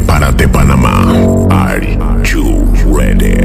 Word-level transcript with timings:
Prepárate 0.00 0.48
Panamá. 0.48 1.12
Are 1.50 1.98
you 2.24 2.64
ready? 2.86 3.36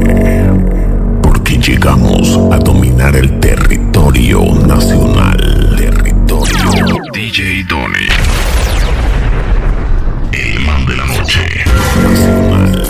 Porque 1.22 1.58
llegamos 1.58 2.38
a 2.50 2.56
dominar 2.58 3.14
el 3.14 3.38
territorio 3.40 4.42
nacional. 4.66 5.74
Territorio. 5.76 6.96
DJ 7.12 7.62
Donny. 7.64 8.08
El 10.32 10.60
man 10.60 10.86
de 10.86 10.96
la 10.96 11.04
noche. 11.04 11.40
Nacional. 12.02 12.88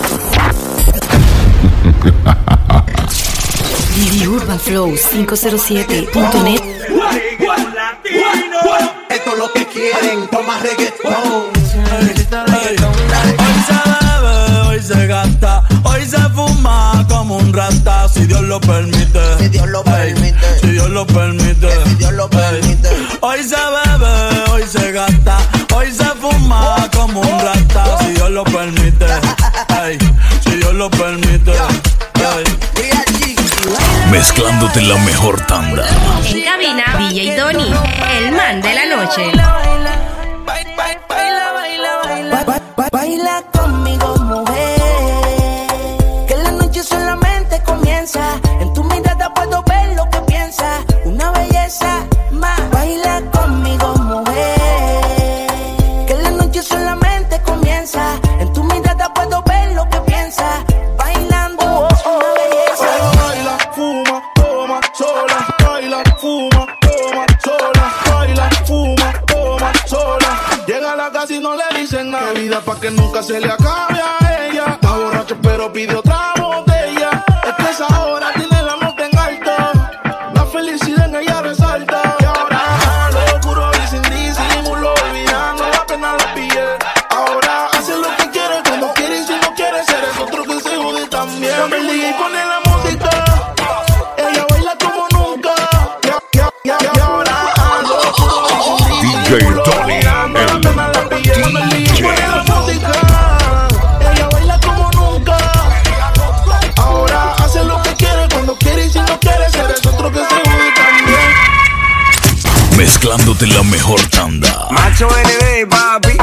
DDUrbanFlow507.net 3.97 6.63
Lo 9.25 9.53
que 9.53 9.67
quieren, 9.67 10.29
toma 10.31 10.59
reggaetón. 10.61 11.51
Hoy 11.55 11.73
se 13.67 13.79
bebe, 13.91 14.61
hoy 14.69 14.83
se 14.83 15.07
gasta, 15.07 15.63
hoy 15.85 16.05
se 16.07 16.19
fuma 16.35 17.05
como 17.09 17.37
un 17.37 17.53
rata, 17.53 18.09
si 18.09 18.27
Dios 18.27 18.43
lo 18.43 18.61
permite. 18.61 19.21
Si 19.39 19.49
Dios 19.49 19.69
lo 19.69 19.81
Ey, 19.81 20.15
permite. 20.15 20.61
Si 20.61 20.69
Dios 20.69 20.91
lo 20.91 21.07
permite. 21.07 21.69
Si 21.85 21.95
Dios 21.97 22.13
lo 22.13 22.31
permite. 22.31 22.89
Hoy 23.21 23.43
se 23.43 23.57
bebe, 23.57 24.51
hoy 24.51 24.63
se 24.67 24.93
gasta, 24.93 25.39
hoy 25.75 25.91
se 25.93 26.05
fuma 26.21 26.89
como 26.95 27.21
un 27.21 27.41
rata, 27.41 27.99
si 28.01 28.13
Dios 28.13 28.31
lo 28.31 28.45
permite. 28.45 29.07
Ey, 29.83 29.99
si 30.45 30.57
Dios 30.57 30.75
lo 30.75 30.91
permite. 30.91 31.53
Ey. 31.53 33.16
Mezclándote 34.11 34.81
la 34.83 34.97
mejor 34.99 35.41
tanda. 35.47 35.85
En 36.29 36.43
cabina, 36.43 36.85
DJ 36.99 37.37
Donny, 37.37 37.73
el 38.19 38.33
man 38.33 38.61
de 38.63 38.75
la 38.75 38.97
noche. 38.97 39.33
Ba- 42.31 42.45
ba- 42.45 42.61
ba- 42.77 42.89
Baila 42.93 43.43
conmigo, 43.53 44.15
mujer. 44.19 45.67
Que 46.29 46.37
la 46.37 46.51
noche 46.53 46.83
solamente 46.83 47.61
comienza. 47.65 48.21
En 48.61 48.73
tu 48.75 48.85
mirada 48.85 49.33
puedo 49.35 49.63
ver 49.65 49.95
lo 49.97 50.09
que 50.11 50.19
piensas. 50.23 50.85
Una 51.05 51.31
belleza 51.33 52.07
Mezclándote 112.87 113.49
la 113.49 113.65
mejor 113.65 114.01
tanda. 114.11 114.69
Macho 114.71 115.09
NB, 115.09 115.69
papi. 115.69 116.17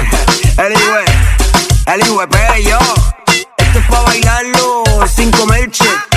El 0.57 2.01
hijo 2.01 2.25
de 2.25 2.63
yo. 2.63 2.79
Esto 3.57 3.79
es 3.79 3.85
pa' 3.87 4.01
bailarlo 4.03 4.85
sin 5.13 5.29
comer 5.31 5.69
che. 5.69 6.12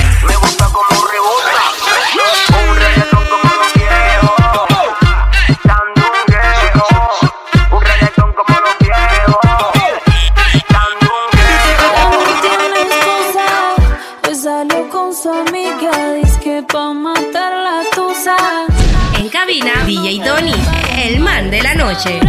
DJ 19.87 20.19
Donny, 20.21 20.53
el 20.97 21.21
man 21.21 21.49
de 21.49 21.61
la 21.61 21.73
noche. 21.73 22.19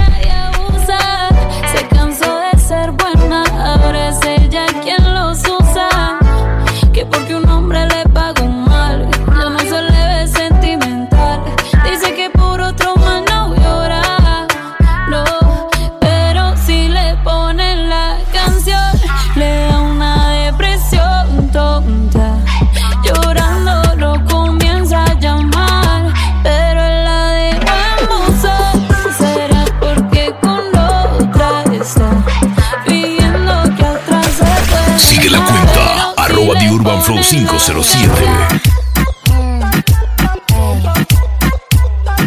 Flow 37.08 37.22
ponen 37.22 37.46
la 37.46 37.48
507. 37.48 38.12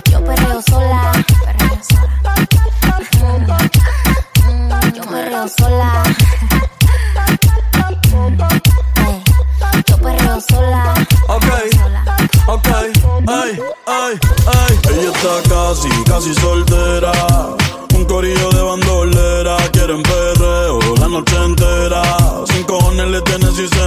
Yo 0.09 0.24
perreo 0.24 0.62
sola, 0.68 1.12
perreo 1.46 1.78
sola. 1.88 3.58
Yo 4.96 5.03
perreo 5.03 5.47
sola. 5.47 6.03
Yo 9.88 9.97
perreo 9.97 10.42
sola. 10.42 10.94
Ok, 11.28 11.46
ok, 12.48 12.68
ay, 13.28 13.59
ay, 13.86 14.19
ay. 14.48 14.80
Ella 14.90 15.12
está 15.12 15.34
casi, 15.48 15.90
casi 16.06 16.34
soltera. 16.34 17.12
Un 17.94 18.06
corillo 18.06 18.50
de 18.50 18.62
bandolera, 18.63 19.58
quieren 19.72 20.02
perreo 20.02 20.80
la 21.00 21.08
noche 21.08 21.36
entera. 21.36 22.02
Sin 22.48 22.63
cojones 22.63 23.08
le 23.09 23.22
tienen 23.22 23.56
si 23.56 23.68
se 23.68 23.84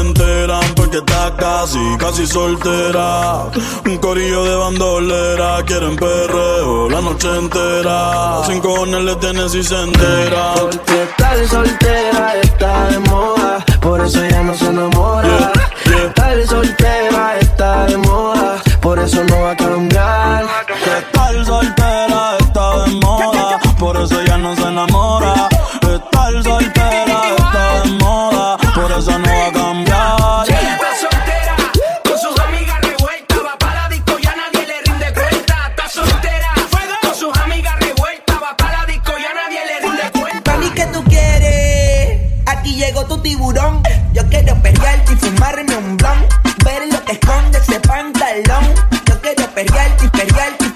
está 1.34 1.60
casi, 1.60 1.96
casi 1.98 2.26
soltera. 2.26 3.50
Un 3.84 3.98
corillo 3.98 4.44
de 4.44 4.56
bandolera, 4.56 5.62
quieren 5.64 5.96
perreo 5.96 6.88
la 6.88 7.00
noche 7.00 7.28
entera. 7.36 8.42
Sin 8.46 8.60
cojones 8.60 9.02
le 9.02 9.16
tienen 9.16 9.48
si 9.50 9.62
se 9.62 9.80
enteran. 9.82 10.54
Porque 10.60 11.02
estar 11.02 11.48
soltera 11.48 12.34
está 12.42 12.88
de 12.88 12.98
moda, 13.10 13.64
por 13.80 14.00
eso 14.00 14.22
ella 14.22 14.42
no 14.42 14.54
se 14.54 14.66
enamora. 14.66 15.28
Yeah, 15.28 15.52
yeah. 15.86 16.06
Estar 16.06 16.46
soltera 16.46 17.38
está 17.40 17.86
de 17.86 17.96
moda, 17.98 18.62
por 18.80 18.98
eso 18.98 19.24
no 19.24 19.40
va 19.40 19.50
a 19.52 19.56
cambiar. 19.56 20.46
Que 20.66 20.98
estar 20.98 21.44
soltera 21.44 22.13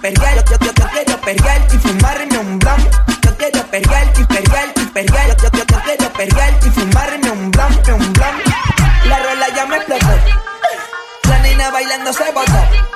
perrear. 0.00 0.35
Yo, 0.37 0.43
yo, 0.50 0.59
yo, 0.61 0.73
yo 0.73 0.89
quiero 0.93 1.21
perrearte 1.21 1.77
y 1.77 1.79
fumarme 1.79 2.39
un 2.39 2.59
blon. 2.59 2.89
Yo 3.23 3.37
quiero 3.37 3.62
perrearte 3.67 4.21
y 4.21 4.25
perrearte 4.25 4.83
y 4.83 4.87
perrear. 4.87 5.37
Yo, 5.37 5.50
yo, 5.50 5.65
yo, 5.65 5.81
quiero 5.85 6.12
perrearte 6.12 6.69
y 6.69 6.71
fumarme 6.71 7.31
un 7.31 7.50
blon, 7.50 7.73
un 7.95 8.12
blon. 8.12 8.35
La 9.05 9.19
rola 9.19 9.47
ya 9.55 9.67
me 9.67 9.77
explotó. 9.77 10.06
La 11.29 11.39
nena 11.41 11.71
bailando 11.71 12.12
se 12.12 12.31
botó. 12.33 12.89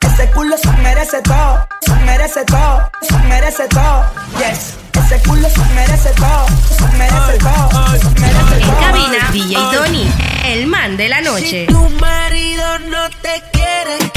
Ese 0.00 0.30
culo 0.30 0.56
se 0.56 0.70
merece 0.82 1.20
todo, 1.22 1.66
se 1.80 1.94
merece 2.04 2.44
todo, 2.44 2.90
se 3.02 3.18
merece 3.28 3.68
todo. 3.68 4.04
Yes, 4.38 4.74
ese 5.04 5.22
culo 5.28 5.48
se 5.48 5.64
merece 5.74 6.10
todo, 6.10 6.46
se 6.76 6.96
merece 6.96 7.38
todo, 7.38 7.98
se 7.98 8.20
merece 8.20 8.54
En 8.54 8.60
todo. 8.60 8.80
cabina, 8.80 9.30
DJ 9.32 9.56
Donny, 9.76 10.12
el 10.46 10.66
man 10.66 10.96
de 10.96 11.08
la 11.08 11.20
noche. 11.20 11.66
Si 11.66 11.72
tu 11.72 11.88
marido 12.00 12.78
no 12.90 13.08
te 13.22 13.42
quiere, 13.52 14.10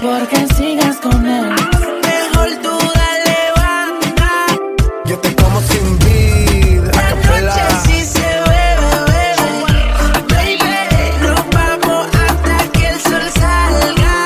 Porque 0.00 0.46
sigas 0.56 0.96
con 0.96 1.26
él. 1.26 1.50
mejor 2.08 2.48
tú 2.62 2.74
dale 2.98 3.38
banda. 3.56 4.46
Yo 5.04 5.18
te 5.18 5.34
como 5.36 5.60
sin 5.62 5.98
vida, 5.98 6.90
La 6.94 7.40
noche 7.40 7.62
sí 7.84 8.04
se 8.04 8.28
bebe, 8.50 8.92
bebe. 9.10 9.50
Baby, 10.32 10.76
nos 11.22 11.40
vamos 11.56 12.06
hasta 12.26 12.56
que 12.72 12.88
el 12.88 13.00
sol 13.00 13.26
salga. 13.40 14.16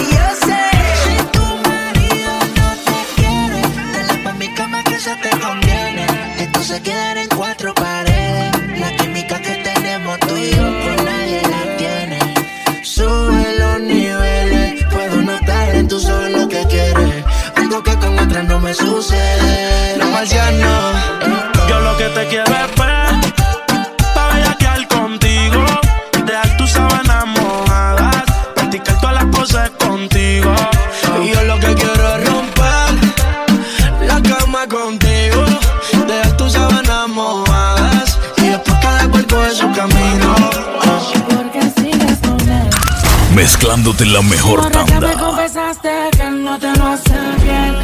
Y 0.00 0.04
yo 0.14 0.26
sé, 0.46 0.62
si 1.02 1.16
tu 1.34 1.46
marido 1.68 2.32
no 2.58 2.68
te 2.86 2.98
quiere, 3.16 3.60
dale 3.94 4.14
pa' 4.24 4.34
mi 4.34 4.48
cama 4.54 4.82
que 4.84 4.94
eso 4.94 5.10
te 5.22 5.30
conviene. 5.44 6.06
Esto 6.38 6.60
se 6.62 6.82
quedará 6.82 7.20
en 7.22 7.28
cuatro 7.28 7.74
paredes. 7.74 7.93
No 18.82 18.86
me 18.86 18.92
sucede. 18.92 19.96
No 19.98 20.10
marciano. 20.10 20.92
Yo 21.68 21.80
lo 21.80 21.96
que 21.96 22.04
te 22.08 22.26
quiero 22.28 22.44
es 22.44 22.74
ver, 22.76 23.32
pa' 24.14 24.28
bellaquear 24.34 24.88
contigo, 24.88 25.64
dejar 26.26 26.56
tus 26.56 26.70
sábanas 26.70 27.26
mojadas, 27.26 28.22
practicar 28.54 29.00
todas 29.00 29.14
las 29.14 29.24
poses 29.26 29.70
contigo. 29.78 30.52
Y 31.22 31.32
yo 31.32 31.42
lo 31.44 31.58
que 31.60 31.74
quiero 31.74 32.16
es 32.16 32.28
romper 32.28 34.06
la 34.06 34.20
cama 34.22 34.66
contigo, 34.68 35.44
dejar 36.06 36.36
tus 36.36 36.52
sábanas 36.52 37.08
mojadas 37.08 38.18
y 38.38 38.48
después 38.48 38.78
cada 38.80 39.08
cual 39.08 39.26
coge 39.26 39.50
su 39.54 39.70
camino. 39.72 40.34
Porque 41.28 41.60
sigas 41.80 42.18
con 42.20 42.48
él. 42.48 42.68
Mezclándote 43.34 44.04
la 44.06 44.22
mejor 44.22 44.60
Ahora 44.60 44.84
me 44.84 44.90
tanda. 44.90 45.12
confesaste 45.18 45.90
que 46.16 46.30
no 46.30 46.58
te 46.58 46.76
lo 46.76 46.86
hace 46.88 47.18
bien. 47.42 47.83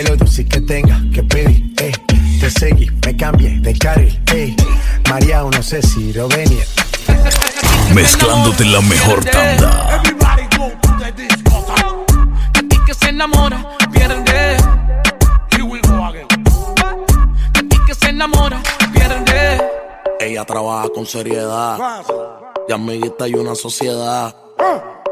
eh. 0.00 0.04
Que 0.04 0.08
lo 0.08 0.16
dulce 0.16 0.46
que 0.46 0.60
tenga 0.60 1.00
que 1.12 1.22
pedir, 1.22 1.74
eh. 1.78 1.92
Te 2.40 2.50
seguí, 2.50 2.90
me 3.04 3.16
cambié 3.16 3.60
de 3.60 3.76
carril, 3.76 4.20
eh. 4.32 4.56
María, 5.08 5.42
no 5.42 5.62
sé 5.62 5.82
si 5.82 6.12
lo 6.12 6.28
venir. 6.28 6.64
Mezclándote 7.94 8.64
la 8.64 8.80
mejor 8.80 9.24
tanda. 9.24 10.02
De 12.54 12.62
ti 12.62 12.76
que 12.86 12.94
se 12.94 13.08
enamora, 13.10 13.76
pierde. 13.92 14.56
De 17.52 17.62
ti 17.62 17.76
que 17.86 17.94
se 17.94 18.08
enamora, 18.08 18.62
pierde. 18.92 19.60
Ella 20.20 20.44
trabaja 20.44 20.88
con 20.94 21.04
seriedad, 21.06 21.78
y 22.68 22.72
amiguita 22.72 23.28
y 23.28 23.34
una 23.34 23.54
sociedad. 23.54 24.34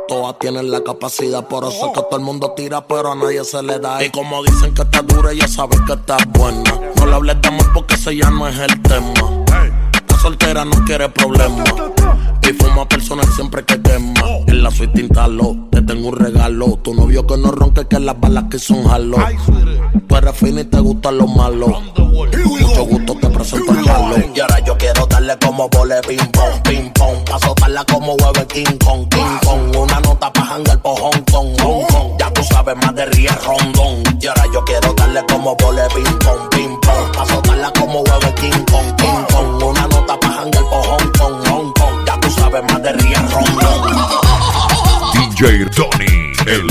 Todas 0.08 0.38
tienen 0.38 0.70
la 0.70 0.82
capacidad, 0.82 1.46
por 1.46 1.64
eso 1.64 1.86
es 1.86 1.92
que 1.92 2.00
todo 2.00 2.16
el 2.16 2.24
mundo 2.24 2.54
tira, 2.56 2.86
pero 2.86 3.12
a 3.12 3.14
nadie 3.14 3.44
se 3.44 3.62
le 3.62 3.78
da. 3.78 4.02
Y 4.02 4.08
como 4.08 4.42
dicen 4.42 4.72
que 4.72 4.80
está 4.80 5.02
dura, 5.02 5.32
ella 5.32 5.46
sabe 5.46 5.76
que 5.86 5.92
está 5.92 6.16
buena. 6.30 6.62
No 6.96 7.04
le 7.06 7.14
hables 7.14 7.42
de 7.42 7.48
amor 7.48 7.70
porque 7.74 7.94
ese 7.94 8.16
ya 8.16 8.30
no 8.30 8.48
es 8.48 8.58
el 8.58 8.80
tema. 8.80 9.12
La 10.08 10.18
soltera 10.22 10.64
no 10.64 10.82
quiere 10.86 11.10
problemas. 11.10 11.68
Y 12.48 12.52
fuma 12.54 12.88
personal 12.88 13.26
siempre 13.34 13.62
que 13.62 13.78
quema. 13.82 14.22
En 14.46 14.62
la 14.62 14.70
suite 14.70 15.02
instalo, 15.02 15.54
te 15.70 15.82
tengo 15.82 16.08
un 16.08 16.16
regalo. 16.16 16.78
Tu 16.82 16.94
novio 16.94 17.26
que 17.26 17.36
no 17.36 17.50
ronque, 17.50 17.86
que 17.86 18.00
las 18.00 18.18
balas 18.18 18.44
que 18.50 18.58
son 18.58 18.84
jalo. 18.84 19.18
Tú 20.08 20.16
eres 20.16 20.34
fina 20.34 20.62
y 20.62 20.64
te 20.64 20.80
gustan 20.80 21.18
los 21.18 21.28
malos. 21.28 21.82
Mucho 21.98 22.84
gusto 22.84 23.14
te 23.20 23.28
presento 23.28 23.70
el 23.72 23.84
jalo. 23.84 24.16
Y 24.34 24.40
ahora 24.40 24.60
yo 24.60 24.78
quiero 24.78 25.04
darle 25.04 25.36
como 25.44 25.68
vole 25.68 26.00
ping 26.08 26.16
pong, 26.32 26.62
ping 26.64 26.90
pong. 26.94 27.18
Pa' 27.30 27.38
soltarla 27.38 27.84
como 27.84 28.14
huevo 28.14 28.40
en 28.40 28.46
King 28.46 28.78
Kong, 28.82 29.06
King 29.10 29.38
Kong. 29.44 29.76
Una 29.76 30.00
nota 30.00 30.32
pa' 30.32 30.46
jangar 30.46 30.80
por 30.80 30.98
Hong 30.98 31.24
Kong, 31.30 31.48
Hong 31.60 31.86
Kong. 31.88 32.12
Ya 32.18 32.32
tú 32.32 32.42
sabes 32.44 32.76
más 32.76 32.94
de 32.94 33.04
ríe 33.06 33.30
rondón. 33.44 34.02
Y 34.22 34.26
ahora 34.26 34.44
yo 34.54 34.64
quiero 34.64 34.94
darle 34.94 35.22
como 35.30 35.54
vole 35.56 35.82
ping 35.94 36.18
pong, 36.24 36.48
ping 36.52 36.80
pong. 36.80 37.12
Pa' 37.14 37.26
soltarla 37.26 37.70
como 37.78 38.00
huevo 38.00 38.26
en 38.26 38.34
King 38.36 38.64
Kong, 38.72 38.96
King 38.96 39.24
Kong. 39.34 39.62
Una 39.62 39.82
nota 39.82 39.97
DJ 45.38 45.66
Tony, 45.66 46.32
el 46.46 46.66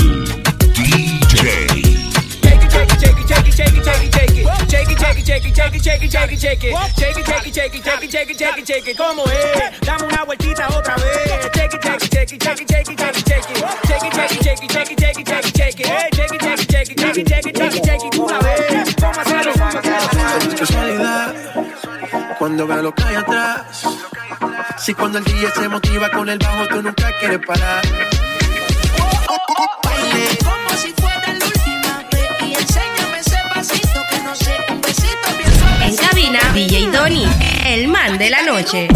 DJ. 0.74 1.78
¿Cómo 8.94 9.24
es? 9.24 9.80
Dame 9.80 10.04
una 10.04 10.22
vueltita 10.24 10.68
otra 10.68 10.96
vez. 10.96 11.06
Cuando 22.38 22.66
veo 22.66 22.82
lo 22.82 22.94
que 22.94 23.02
hay 23.02 23.14
atrás. 23.14 23.82
Si 24.76 24.92
cuando 24.92 25.18
el 25.18 25.24
día 25.24 25.50
se 25.54 25.68
motiva 25.70 26.10
con 26.10 26.28
el 26.28 26.38
bajo, 26.38 26.68
tú 26.68 26.82
nunca 26.82 27.10
quieres 27.18 27.40
parar. 27.46 27.82
En 35.82 35.96
cabina, 35.96 36.40
DJ 36.54 36.90
Donny, 36.90 37.26
el 37.66 37.88
man 37.88 38.18
de 38.18 38.30
la 38.30 38.42
noche. 38.42 38.88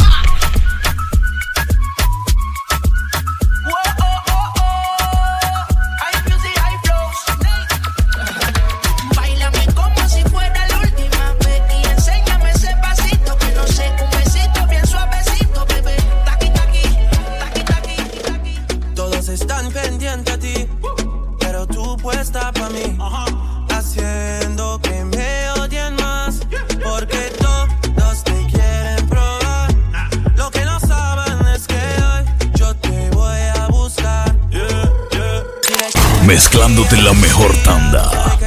Mezclándote 36.33 36.97
la 37.03 37.12
mejor 37.12 37.55
tanda. 37.62 38.11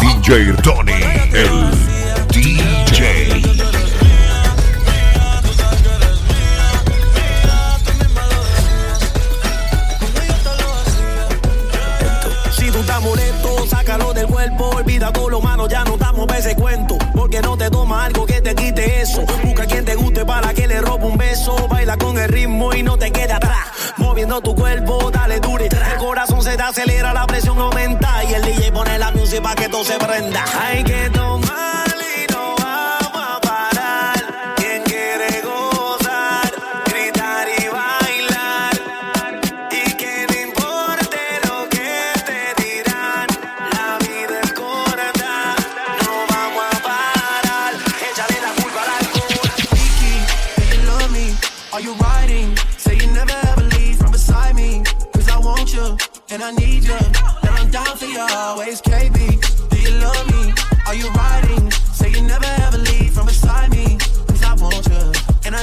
DJ 0.00 0.54
Tony, 0.62 0.92
el 1.34 1.70
DJ. 2.30 3.42
Si 12.50 12.70
tú 12.70 12.78
estás 12.78 13.02
molesto, 13.02 13.66
sácalo 13.68 14.14
del 14.14 14.26
cuerpo. 14.26 14.70
Olvida 14.70 15.12
todo 15.12 15.28
lo 15.28 15.42
malo, 15.42 15.68
ya 15.68 15.83
Tu 24.42 24.54
cuerpo, 24.54 25.10
dale 25.12 25.38
dure. 25.38 25.66
El 25.66 25.98
corazón 25.98 26.42
se 26.42 26.56
te 26.56 26.62
acelera, 26.62 27.12
la 27.12 27.24
presión 27.24 27.58
aumenta. 27.58 28.24
Y 28.24 28.34
el 28.34 28.42
DJ 28.42 28.72
pone 28.72 28.98
la 28.98 29.12
música 29.12 29.42
para 29.42 29.54
que 29.54 29.68
todo 29.68 29.84
se 29.84 29.96
prenda. 29.96 30.44
Hay 30.60 30.82
que 30.82 31.08
tomar 31.10 31.83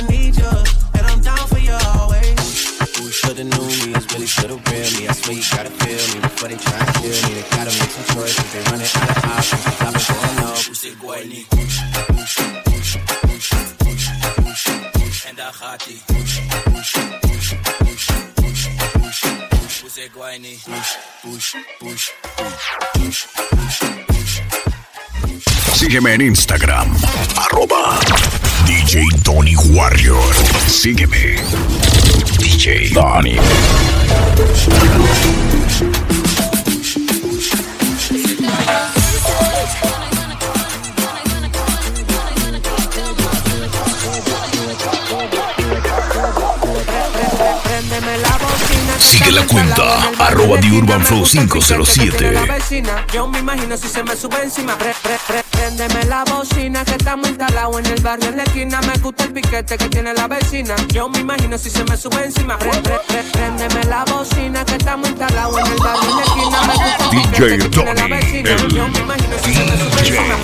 I 0.01 0.07
need 0.07 0.35
you. 0.35 0.49
And 0.97 1.05
I'm 1.05 1.21
down 1.21 1.45
for 1.47 1.59
you 1.59 1.77
always. 1.93 2.33
Who 2.97 3.09
shoulda 3.11 3.43
knew 3.43 3.67
me 3.81 3.93
is 3.93 4.05
really 4.13 4.25
shoulda 4.25 4.57
real 4.69 4.89
me. 4.97 5.07
I 5.07 5.13
swear 5.13 5.37
you 5.37 5.43
gotta 5.53 5.69
feel 5.69 6.03
me 6.13 6.21
before 6.21 6.49
they 6.49 6.57
try 6.57 6.79
and 6.79 6.95
kill 6.95 7.17
me. 7.25 7.31
They 7.37 7.45
gotta 7.53 7.73
make 7.77 7.91
some 7.95 8.07
choices. 8.15 8.47
They 8.51 8.61
running 8.71 8.89
out 8.97 9.09
of 9.13 9.25
options. 9.29 9.63
Cause 9.63 9.81
I've 9.81 9.93
been 9.93 10.97
going 10.99 11.21
Guayni? 11.21 11.45
En 15.29 15.35
daar 15.35 15.53
gaat 15.53 15.83
Guayni? 20.13 20.59
Push, 20.63 20.97
push, 21.21 21.55
push, 21.79 22.11
push, 22.35 23.27
push, 23.49 23.85
push. 24.07 24.41
Sígueme 25.73 26.11
en 26.11 26.21
Instagram, 26.21 26.95
arroba 27.35 27.97
DJ 28.65 29.07
Tony 29.23 29.55
Warrior. 29.73 30.33
Sígueme, 30.67 31.35
DJ 32.37 32.93
Donny. 32.93 33.39
Sigue 49.01 49.31
la 49.31 49.45
cuenta, 49.47 50.11
arroba 50.19 50.57
de 50.57 50.69
The 50.69 50.71
Urban 50.77 51.03
Flow 51.03 51.21
gusta 51.21 51.39
el 51.39 51.47
piquete 51.49 51.97
que 51.97 52.09
507. 52.09 52.17
tiene 52.17 52.33
la 52.33 52.53
vecina. 52.53 53.05
Yo 53.11 53.27
me 53.27 53.39
imagino 53.39 53.75
si 53.75 53.87
se 53.89 54.03
me 54.03 54.15
sube 54.15 54.43
encima. 54.43 54.77
Préndeme 55.51 56.05
la 56.05 56.23
bocina 56.25 56.85
que 56.85 56.91
estamos 56.91 57.27
instalados 57.29 57.79
en 57.79 57.85
el 57.87 58.01
barrio 58.01 58.29
en 58.29 58.37
la 58.37 58.43
esquina. 58.43 58.79
Me 58.81 58.97
gusta 58.99 59.23
el 59.23 59.33
piquete 59.33 59.77
que 59.77 59.89
tiene 59.89 60.13
la 60.13 60.27
vecina. 60.27 60.75
Yo 60.89 61.09
me 61.09 61.19
imagino 61.19 61.57
si 61.57 61.69
se 61.71 61.83
me 61.83 61.97
sube 61.97 62.25
encima. 62.25 62.57
Préndeme 62.59 63.83
la 63.89 64.05
bocina 64.05 64.63
que 64.65 64.75
estamos 64.75 65.09
instalados 65.09 65.59
en 65.59 65.65
el 65.65 65.79
barrio 65.79 66.09
en 66.09 66.17
la 66.17 66.23
esquina. 66.23 66.61
Me 66.61 66.73
gusta 66.73 67.03
el 67.03 67.09
piquete 67.09 67.45
DJ 67.45 67.57
que 67.57 67.69
tiene 67.69 67.93
la 67.95 68.07
vecina. 68.07 68.49
Yo 68.67 68.87
me 68.87 68.99
imagino 68.99 69.35
si 69.43 69.53
se 69.53 69.63
me 69.65 69.77
sube 69.77 69.99
encima. 69.99 70.37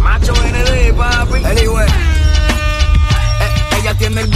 Macho 0.00 0.32
ND, 0.32 0.92
papi. 0.96 1.44
Anyway. 1.44 1.88
Eh, 3.40 3.78
ella 3.80 3.94
tiene 3.94 4.20
el 4.22 4.29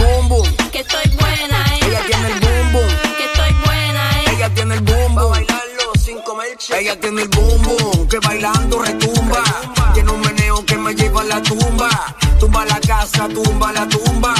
Ella 6.77 6.99
tiene 6.99 7.21
el 7.21 7.29
boom. 7.29 8.07
Que 8.09 8.19
bailando 8.19 8.81
retumba. 8.81 9.43
Tiene 9.93 10.11
un 10.11 10.19
meneo 10.21 10.65
que 10.65 10.77
me 10.77 10.93
lleva 10.93 11.21
a 11.21 11.23
la 11.23 11.41
tumba. 11.41 11.89
Tumba 12.39 12.65
la 12.65 12.79
casa, 12.81 13.29
tumba 13.29 13.71
la 13.71 13.87
tumba. 13.87 14.35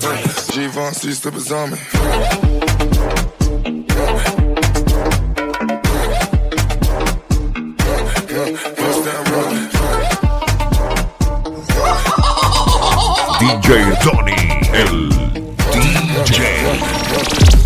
Cheese 0.00 1.18
slippers 1.18 1.52
on 1.52 1.70
me. 1.70 1.76
DJ 13.38 13.94
Tony, 14.02 14.36
el 14.72 15.10
DJ. 16.24 17.59